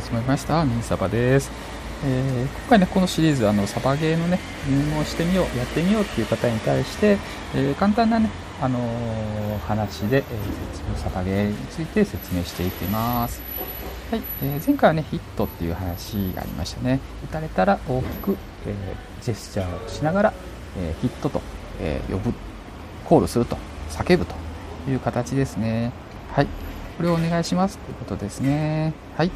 [0.00, 0.64] 始まりました。
[0.64, 1.50] ミンサバです、
[2.06, 7.18] えー、今回ねこのシリーズあのサバゲーのね入門してみようやってみようっていう方に対して、
[7.54, 8.30] えー、簡単なね
[8.62, 13.42] あのー、話で、えー、サバゲーについて説明していきます。
[14.10, 16.98] はい、えー、前回はねヒットっていう話がありましたね。
[17.24, 18.36] 打たれたら大きく、
[18.66, 18.74] え
[19.20, 20.32] ジェスチャーをしながら、
[20.78, 21.42] えヒットと、
[21.78, 22.32] え呼ぶ
[23.04, 23.58] コールすると
[23.90, 24.34] 叫ぶと
[24.90, 25.92] いう形ですね。
[26.32, 26.46] はい。
[26.96, 28.92] これをお願いしますということですね。
[29.16, 29.30] はい。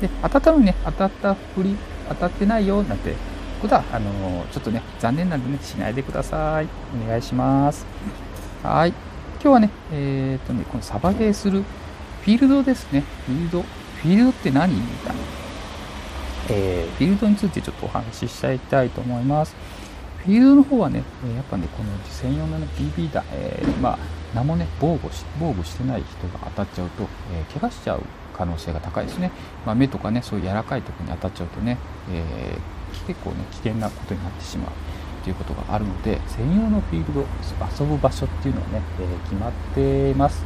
[0.00, 1.76] で、当たったのにね、当たったふり、
[2.08, 3.14] 当たってないよなんて
[3.60, 6.68] ことは、あのちょっとね、残念なんでね、しないでください。
[7.04, 7.86] お願いします。
[8.62, 8.90] はい。
[9.42, 11.62] 今日はね、えー、っとね、このサバゲーする
[12.22, 13.04] フィールドですね。
[13.26, 13.62] フィールド。
[13.62, 15.22] フィールドって何みたいな。
[16.48, 19.54] えー、フィールドについてちょっとお話ししちゃいたいと思います。
[20.24, 21.02] フィールドの方はね、
[21.34, 23.98] やっぱね、この専用の、ね、BB 弾、えー、まあ、
[24.34, 28.02] 何もね防護し防護してない人が当たっちゃうと、えー、怪我しちゃう
[28.36, 29.30] 可能性が高いですね、
[29.64, 31.78] まあ、目とかねそういう柔らかいとこに当たっちゃうとね、
[32.12, 34.70] えー、結構ね危険なことになってしまう
[35.24, 40.44] ということがあるので専用のフィールド遊ぶ場所っていうのはね、えー、決まってます、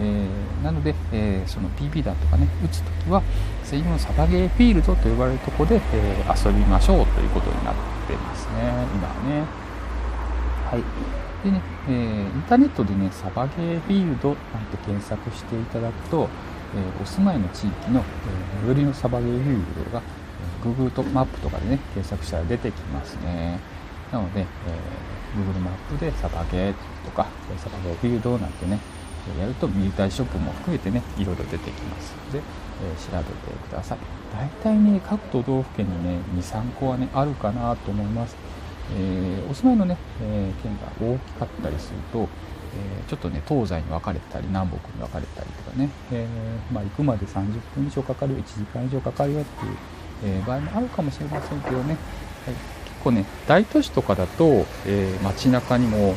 [0.00, 3.22] えー、なので、えー、その PB 弾とかね打つ時は
[3.64, 7.74] 専用のサバゲーフィールドと呼ばれるとこで、え遊びましょうということになっ
[8.06, 8.54] てますね。
[8.94, 9.44] 今はね。
[10.64, 10.82] はい。
[11.44, 14.36] でね、えー、インターネットでね、サバゲーフィールドなん
[14.72, 16.30] て検索していただくと、
[16.76, 18.02] え、お住まいの地域の、え、
[18.60, 20.02] 最寄りのサバゲーフィールドが、
[20.62, 23.60] Google マップとかでね、検索したら出てきますね。
[24.12, 26.74] なので、えー、Google マップでサバゲー
[27.04, 27.26] とか、
[27.58, 28.78] サバゲーフィールドなんてね、
[29.38, 33.98] やるとミリタリーショップも含めてね、いろいろ出てきますので、えー、調べてください。
[34.32, 38.36] 大体ね、各都道府県にね、2、3個はね、あるかなと思います。
[38.96, 46.26] えー、お住まいのね、え、県が大きかったりすると、ー、ちょっとね東西に分かれたり南北に分かれたりとかね、え
[46.72, 49.76] まあ、行くまで30分以上かかる1時間以上かかるよっていう、
[50.24, 51.96] え場合もあるかもしれませんけどね、はい、
[52.84, 56.14] 結構ね大都市とかだと、え街中にも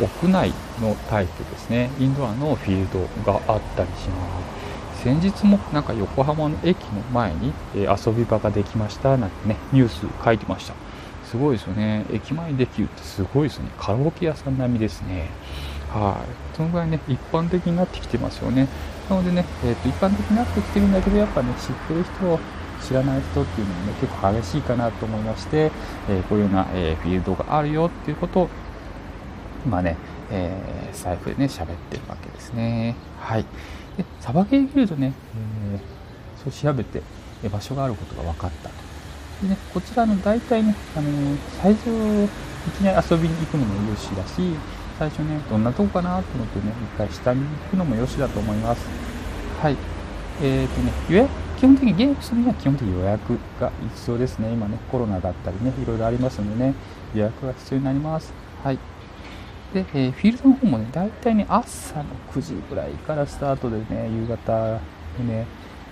[0.00, 1.90] 屋内のタイプですね。
[2.00, 4.26] インドアのフィールドがあったりしま
[5.00, 5.04] す。
[5.04, 10.74] 先日もなんか横浜の駅の前に、え遊び場ができましたなんてねニュース書いてました。
[11.30, 12.04] すごいですよね。
[12.12, 13.68] 駅前にできるってすごいですね。
[13.78, 15.30] カラオケ屋さん並みですね。
[15.94, 16.56] はい。
[16.56, 18.68] そのぐらいね一般的になってきてますよね。
[19.08, 22.40] なのでね、えーと、一般的になってきてるんだけどやっぱね知ってる人を
[22.82, 25.70] 知らない人っていうのもね結構激しいかなと思いまして、
[26.08, 28.48] えー、こういうような、えー、フィールドがあるよっていうことを
[29.64, 29.96] 今ね、
[30.30, 32.96] えー、財布でね喋ってるわけですね。
[33.20, 33.46] はい。
[33.96, 35.12] でサバゲーフィールドね、
[35.72, 37.02] えー、そう調べて
[37.48, 38.74] 場所があることが分かったと。
[39.42, 41.10] でね、こちらの大体ね、あの
[41.60, 44.54] 最初、いきなり遊びに行くのもよしだし、
[44.98, 48.86] 最初ね、どんなとこかなと思ってね、一回下に行くのもよしだと思います。
[49.60, 49.76] はい。
[50.40, 54.52] えっ、ー、とね、予約、基本的にゲームするには基本的に予約が必要ですね。
[54.52, 56.74] 今ね、コロナだったりね、いろいろありますのでね、
[57.14, 58.32] 予約が必要になります。
[58.62, 58.78] はい。
[59.72, 64.80] で、えー、フィールドの方もね、大体ね、朝の9時ぐらいからスタートでね、夕方
[65.18, 65.46] にね、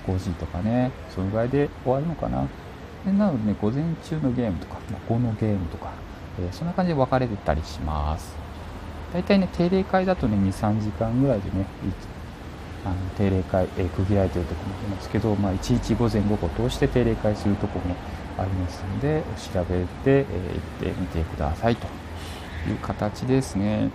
[0.06, 2.46] 5時とかね、そのぐらいで終わるのかな。
[3.04, 4.76] でなのでね、午前中のゲームとか、
[5.08, 5.92] 午後のゲームとか、
[6.38, 8.41] えー、そんな感じで分かれてたりします。
[9.12, 11.66] 大体ね、定例会だとね、2、3時間ぐらいでね、
[12.84, 17.94] あの定例会、えー、区切られてるとこもありますけど、まあ、1日午前午後通して定例会するとこも
[18.38, 19.22] ありますので、
[19.52, 21.86] 調べて、えー、行ってみてくださいと
[22.68, 23.90] いう形ですね。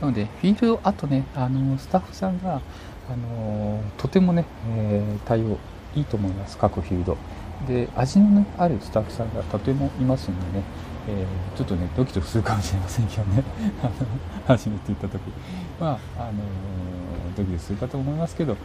[0.00, 2.60] なので、フィールド、あとね、あのスタッフさんが、
[3.08, 5.58] あのとてもね、えー、対応
[5.94, 7.16] いいと思います各フィールド
[7.66, 10.64] で味の、ね、あるスタッフさんがとてもいますのでね、
[11.08, 13.42] えー、ちょっとねドキドキするかもしれませんけどね。
[14.46, 15.20] 初めて行った時。
[15.80, 18.56] まあ、あのー、ドキドキするかと思いますけど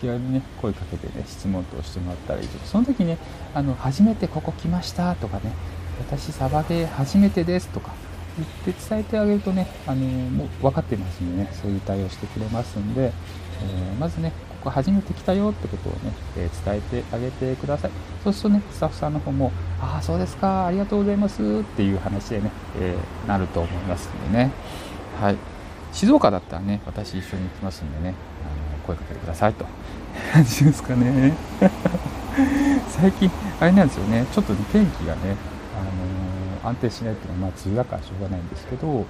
[0.00, 2.58] 気軽にね声かけてね質問としてもらったらいいと。
[2.66, 3.18] その時ね
[3.54, 5.52] あの初めてここ来ましたとかね
[5.98, 7.92] 私サバゲー初めてですとか
[8.36, 17.90] 言って伝えてあげるとね、あのー、もう分かってますんでねそういう対応してくれますんで、えー、まずねこ初めて来たよってことをね、えー、伝えてあげてください。
[18.24, 24.50] そうするとね、スタッフさんの方も、ああ、そうですか、ありがとうございますっていう話でね、えー、なると思いますんでね。
[25.20, 25.36] はい。
[25.92, 28.14] 静岡だったらね、私一緒に行きますんでね、
[28.44, 29.64] あの声かけてくださいと。
[30.32, 31.34] 感じですかね。
[32.88, 33.30] 最近、
[33.60, 35.36] あれなんですよね、ちょっと、ね、天気がね、
[35.74, 35.84] あ
[36.64, 39.06] のー、安定しないっていうのは、まあ、梅雨だからしょうがないんですけど、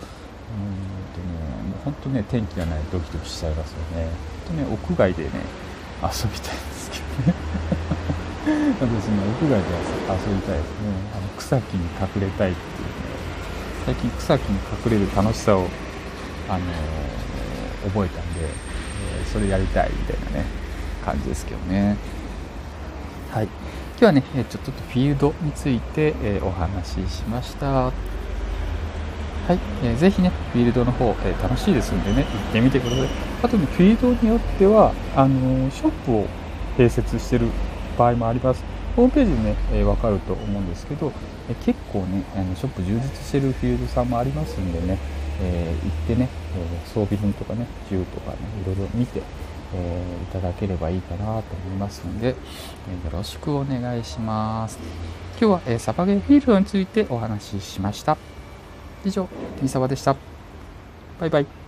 [1.14, 1.26] とね、
[1.70, 4.36] もう本当ね、天気がないドキドキしちゃいますよね。
[4.46, 5.30] とね屋外でね
[6.00, 7.34] 遊びたいんですけどね
[8.80, 12.94] 私ね屋外で遊びたいですねあの草木に隠れたいっていうね
[13.84, 15.66] 最近草木に隠れる楽しさを
[16.48, 20.44] あのー、覚えたんで、えー、それやりたいみたいなね
[21.04, 21.96] 感じですけどね。
[23.32, 23.44] はい。
[23.44, 27.92] 今日はね、ちょっとフィールドについて、えお話ししました。
[29.46, 33.08] はい、えー、ぜひね、フィールドの方、えー、楽しいですんでね、行ってみてください。
[33.44, 36.26] あとね、フィールドによっては、あのー、ショップを
[36.76, 37.46] 併設してる
[37.96, 38.64] 場合もあります。
[38.96, 41.12] ホームページでね、えー、わかると思うんですけど、
[41.48, 44.98] え、結構ね、あのショップ充実してるフィールドさんもありますんでね、
[45.40, 49.22] え、行ってね、え装備品とかね、銃とかね、いろいろ見て、
[49.74, 52.30] えいただければいいかなと思いますので、え
[53.06, 54.76] よろしくお願いします。
[55.38, 58.35] 今日は、えサバゲーフィールドについてお話ししました。
[59.06, 60.16] 以上、ティーサバでした。
[61.20, 61.65] バイバイ。